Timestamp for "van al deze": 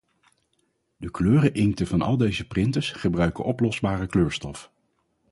1.87-2.47